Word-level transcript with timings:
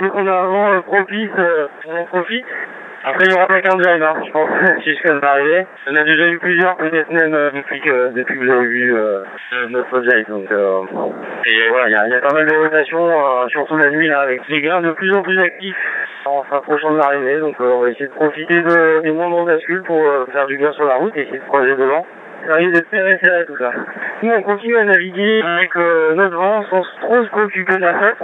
On 0.00 0.26
euh, 0.26 0.80
euh, 1.38 1.66
on 1.86 1.96
en 1.96 2.04
profite. 2.04 2.44
Après, 3.04 3.24
il 3.26 3.30
y 3.30 3.34
aura 3.34 3.46
pas 3.46 3.60
qu'un 3.60 3.78
job, 3.78 4.02
hein, 4.02 4.14
je 4.26 4.30
pense, 4.30 4.50
si 4.84 4.94
je 4.94 5.02
viens 5.02 5.16
d'arriver. 5.16 5.66
On 5.86 5.96
a 5.96 6.04
déjà 6.04 6.28
eu 6.28 6.38
plusieurs, 6.38 6.76
peut-être 6.76 7.10
même 7.10 7.34
euh, 7.34 7.50
depuis 7.52 7.80
que, 7.80 8.12
depuis 8.12 8.38
que 8.38 8.44
vous 8.44 8.50
avez 8.50 8.66
vu 8.66 8.94
euh, 8.94 9.22
notre 9.70 9.88
projet. 9.88 10.24
Donc, 10.28 10.50
euh, 10.50 10.82
et 11.46 11.68
voilà, 11.70 11.88
il 11.88 11.92
y 11.92 11.94
a, 11.96 12.08
y 12.08 12.14
a 12.14 12.20
pas 12.20 12.34
mal 12.34 12.46
de 12.46 12.54
rotations, 12.54 13.08
euh, 13.08 13.48
surtout 13.48 13.76
la 13.76 13.90
nuit, 13.90 14.08
là, 14.08 14.20
avec 14.20 14.46
les 14.48 14.60
gars 14.60 14.80
de 14.80 14.92
plus 14.92 15.12
en 15.14 15.22
plus 15.22 15.38
actifs 15.40 15.76
en 16.26 16.44
s'approchant 16.50 16.92
de 16.92 16.98
l'arrivée. 16.98 17.40
Donc, 17.40 17.56
euh, 17.60 17.72
on 17.72 17.80
va 17.82 17.90
essayer 17.90 18.06
de 18.06 18.12
profiter 18.12 18.62
de, 18.62 19.00
des 19.02 19.12
moments 19.12 19.44
bascule 19.44 19.82
pour 19.82 20.00
euh, 20.00 20.26
faire 20.32 20.46
du 20.46 20.58
bien 20.58 20.72
sur 20.72 20.84
la 20.84 20.96
route 20.96 21.16
et 21.16 21.22
essayer 21.22 21.38
de 21.38 21.44
croiser 21.44 21.74
devant. 21.76 22.06
Ça 22.46 22.54
risque 22.54 22.72
d'être 22.72 22.88
très 22.88 23.18
serré 23.18 23.44
tout 23.46 23.56
ça. 23.58 23.72
Nous, 24.22 24.32
on 24.32 24.42
continue 24.42 24.76
à 24.76 24.84
naviguer 24.84 25.42
avec 25.42 25.74
euh, 25.76 26.14
notre 26.14 26.36
vent 26.36 26.64
sans 26.70 26.82
trop 27.00 27.24
se 27.24 27.30
préoccuper 27.30 27.74
de 27.76 27.80
la 27.80 27.98
fête. 27.98 28.22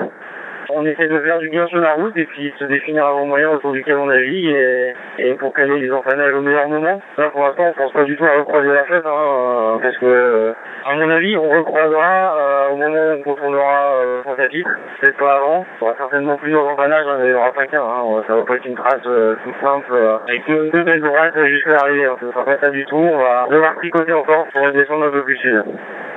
On 0.76 0.84
essaie 0.86 1.06
de 1.06 1.20
faire 1.20 1.38
du 1.38 1.48
bien 1.50 1.66
sur 1.68 1.78
la 1.78 1.92
route 1.92 2.16
et 2.16 2.24
puis 2.24 2.52
se 2.58 2.64
définir 2.64 3.06
un 3.06 3.12
bon 3.12 3.26
moyen 3.26 3.50
autour 3.50 3.72
duquel 3.72 3.96
on 3.96 4.06
navigue 4.06 4.46
et, 4.46 4.92
et 5.18 5.34
pour 5.34 5.54
caler 5.54 5.78
les 5.78 5.90
empannages 5.92 6.34
au 6.34 6.40
meilleur 6.40 6.68
moment. 6.68 7.00
Là, 7.16 7.30
pour 7.30 7.42
l'instant, 7.42 7.66
on 7.68 7.72
pense 7.72 7.92
pas 7.92 8.02
du 8.02 8.16
tout 8.16 8.24
à 8.24 8.38
recroiser 8.38 8.72
la 8.72 8.84
fête, 8.84 9.06
hein, 9.06 9.10
euh, 9.10 9.78
parce 9.80 9.96
que, 9.98 10.06
euh, 10.06 10.52
à 10.84 10.94
mon 10.96 11.08
avis, 11.10 11.36
on 11.36 11.48
recroisera 11.48 12.36
euh, 12.36 12.70
au 12.70 12.76
moment 12.76 13.14
où 13.14 13.30
on 13.30 13.34
tournera 13.34 13.94
euh, 13.94 14.22
sans 14.24 14.36
chapitre, 14.36 14.70
peut-être 15.00 15.16
pas 15.16 15.36
avant. 15.36 15.64
Il 15.80 15.84
y 15.84 15.86
aura 15.86 15.96
certainement 15.96 16.36
plusieurs 16.36 16.66
empannages, 16.66 17.06
hein, 17.06 17.16
mais 17.20 17.26
il 17.26 17.30
n'y 17.30 17.34
aura 17.34 17.52
pas 17.52 17.66
qu'un. 17.66 17.82
Hein. 17.82 18.22
Ça 18.26 18.34
va 18.34 18.42
pas 18.42 18.56
être 18.56 18.66
une 18.66 18.74
trace 18.74 19.02
toute 19.02 19.60
simple 19.62 19.92
euh, 19.92 20.18
avec 20.26 20.46
deux, 20.48 20.70
deux 20.70 20.82
belles 20.82 21.00
droites 21.00 21.38
jusqu'à 21.46 21.70
l'arrivée. 21.70 22.04
Hein. 22.04 22.16
Ça 22.20 22.26
sera 22.32 22.44
pas 22.44 22.58
ça 22.58 22.70
du 22.70 22.84
tout. 22.86 22.96
On 22.96 23.18
va 23.18 23.46
devoir 23.48 23.74
tricoter 23.76 24.12
encore 24.12 24.46
pour 24.52 24.72
descendre 24.72 25.06
un 25.06 25.10
peu 25.10 25.22
plus 25.22 25.36
sud. 25.36 25.62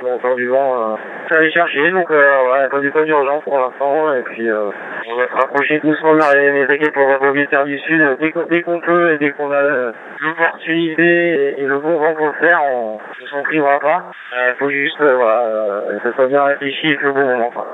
Bon, 0.00 0.14
encore 0.14 0.36
du 0.36 0.46
vent, 0.46 0.96
ça 1.28 1.36
aller 1.36 1.50
chercher, 1.50 1.90
donc 1.90 2.10
euh, 2.10 2.52
ouais, 2.52 2.68
pas 2.68 2.78
du 2.78 2.90
pas 2.90 3.02
d'urgence 3.02 3.42
pour 3.42 3.58
l'instant, 3.58 4.14
et 4.14 4.22
puis 4.22 4.48
euh, 4.48 4.70
on 5.08 5.16
va 5.16 5.26
se 5.26 5.34
rapprocher 5.34 5.80
doucement 5.80 6.14
métrique 6.14 6.92
pour 6.92 7.08
la 7.08 7.16
propriétaire 7.16 7.64
du 7.64 7.78
sud 7.80 8.16
dès 8.20 8.62
qu'on 8.62 8.80
peut 8.80 9.12
et 9.12 9.18
dès 9.18 9.30
qu'on 9.32 9.50
a 9.50 9.56
euh, 9.56 9.92
l'opportunité 10.20 11.02
et, 11.02 11.62
et 11.62 11.66
le 11.66 11.78
bon 11.78 11.98
vent 11.98 12.14
pour 12.14 12.26
le 12.26 12.48
faire, 12.48 12.60
on 12.64 12.98
ne 13.20 13.26
s'en 13.26 13.42
privera 13.42 13.80
pas. 13.80 14.04
Il 14.32 14.54
faut 14.58 14.70
juste, 14.70 15.00
voilà, 15.00 15.82
que 15.90 16.08
ça 16.08 16.14
soit 16.14 16.26
bien 16.28 16.44
réfléchi 16.44 16.86
et 16.86 16.98
le 17.00 17.12
bon 17.12 17.26
moment. 17.26 17.50
Quoi. 17.50 17.66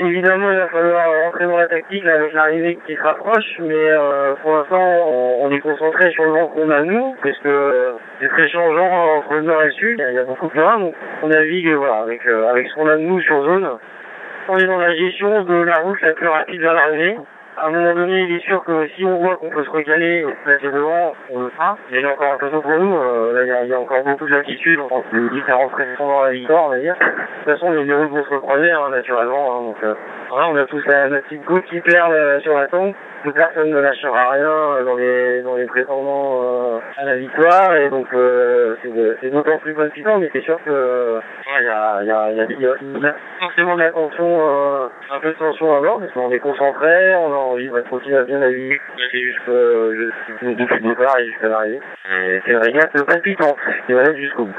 Évidemment, 0.00 0.52
il 0.52 0.58
va 0.58 0.68
falloir 0.68 1.06
rentrer 1.24 1.44
dans 1.46 1.56
la 1.56 1.66
tactique 1.66 2.06
avec 2.06 2.32
l'arrivée 2.32 2.78
qui 2.86 2.94
se 2.94 3.02
rapproche, 3.02 3.56
mais 3.58 3.74
euh, 3.74 4.34
pour 4.42 4.54
l'instant, 4.54 4.80
on, 5.40 5.50
est 5.50 5.58
concentré 5.58 6.10
sur 6.12 6.22
le 6.24 6.30
vent 6.30 6.46
qu'on 6.48 6.70
a 6.70 6.82
nous, 6.82 7.16
parce 7.20 7.36
que 7.38 7.48
euh, 7.48 7.92
c'est 8.20 8.28
très 8.28 8.48
changeant 8.48 9.16
entre 9.16 9.34
le 9.34 9.42
nord 9.42 9.60
et 9.62 9.66
le 9.66 9.72
sud, 9.72 10.00
il 10.08 10.14
y 10.14 10.18
a- 10.18 10.22
beaucoup 10.24 10.46
de 10.46 10.60
vent, 10.60 10.78
donc 10.78 10.94
on 11.24 11.28
navigue 11.28 11.72
voilà, 11.74 12.02
avec, 12.02 12.24
euh, 12.26 12.48
avec 12.48 12.68
ce 12.68 12.74
qu'on 12.76 12.86
a 12.88 12.96
de 12.96 13.02
nous 13.02 13.20
sur 13.22 13.42
zone. 13.42 13.68
On 14.48 14.56
est 14.56 14.66
dans 14.66 14.78
la 14.78 14.94
gestion 14.94 15.42
de 15.42 15.54
la 15.62 15.74
route 15.80 16.00
la 16.00 16.12
plus 16.12 16.28
rapide 16.28 16.60
vers 16.60 16.74
l'arrivée. 16.74 17.16
À 17.60 17.66
un 17.66 17.70
moment 17.70 17.92
donné, 17.94 18.20
il 18.20 18.36
est 18.36 18.44
sûr 18.44 18.62
que 18.62 18.86
si 18.94 19.04
on 19.04 19.16
voit 19.16 19.34
qu'on 19.36 19.50
peut 19.50 19.64
se 19.64 19.70
recaler 19.70 20.24
placer 20.44 20.70
devant, 20.70 21.12
on 21.30 21.40
le 21.42 21.48
fera. 21.50 21.76
Il 21.90 22.00
y 22.00 22.04
a 22.04 22.08
encore 22.08 22.34
un 22.34 22.38
peu 22.38 22.48
pour 22.50 22.70
nous. 22.70 22.96
euh, 22.96 23.32
il 23.62 23.68
y 23.68 23.74
a 23.74 23.80
encore 23.80 24.02
beaucoup 24.04 24.26
de 24.26 24.34
latitude 24.34 24.80
entre 24.80 25.04
les 25.12 25.28
différentes 25.30 25.70
pressions 25.72 26.06
dans 26.06 26.24
la 26.24 26.30
victoire, 26.32 26.64
on 26.66 26.68
va 26.70 26.78
dire. 26.78 26.94
De 26.94 27.52
toute 27.52 27.52
façon, 27.52 27.72
les 27.72 27.84
deux 27.84 27.94
vont 27.94 28.24
se 28.24 28.30
recroiser, 28.30 28.70
hein, 28.70 28.88
naturellement. 28.90 29.58
hein, 29.58 29.62
donc, 29.62 29.76
euh, 29.82 29.94
on 30.30 30.56
a 30.56 30.64
tous 30.66 30.84
la, 30.86 31.08
petite 31.20 31.44
goutte 31.44 31.64
qui 31.64 31.80
euh, 31.88 32.40
sur 32.40 32.54
la 32.58 32.66
tombe. 32.68 32.92
Personne 33.34 33.70
ne 33.70 33.80
lâchera 33.80 34.30
rien 34.30 34.48
euh, 34.48 34.84
dans 34.84 34.94
les, 34.94 35.42
dans 35.42 35.56
les 35.56 35.64
prétendants 35.66 36.40
euh, 36.42 36.78
à 36.96 37.04
la 37.04 37.16
victoire. 37.16 37.74
Et 37.74 37.88
donc, 37.88 38.06
euh, 38.14 38.76
c'est 38.82 38.92
c'est 39.20 39.30
d'autant 39.30 39.58
plus 39.58 39.74
palpitant, 39.74 40.18
mais 40.18 40.30
c'est 40.32 40.42
sûr 40.42 40.58
que 40.64 40.70
euh, 40.70 41.20
il 41.58 41.64
y, 42.06 42.66
a, 42.66 42.74
forcément 43.40 43.74
de 43.74 43.80
la 43.82 43.90
tension, 43.90 44.38
euh, 44.40 44.86
un 45.10 45.18
peu 45.20 45.28
de 45.30 45.38
tension 45.38 45.76
à 45.76 45.80
bord, 45.80 45.98
parce 45.98 46.12
qu'on 46.12 46.30
est 46.30 46.38
concentré, 46.38 47.14
on 47.16 47.32
a 47.32 47.36
envie 47.36 47.68
de 47.68 47.80
continuer 47.90 48.18
à 48.18 48.22
bien 48.24 48.38
naviguer 48.38 48.78
jusqu'au- 49.12 49.92
jusqu'au- 49.92 50.46
depuis 50.54 50.82
le 50.82 50.88
départ 50.90 51.18
et 51.18 51.26
jusqu'à 51.26 51.48
l'arrivée. 51.48 51.80
C'est 52.44 52.52
une 52.52 52.58
régate 52.58 52.94
non, 53.48 53.56
il 53.88 53.94
va 53.94 54.02
aller 54.02 54.20
jusqu'au 54.20 54.44
bout. 54.44 54.56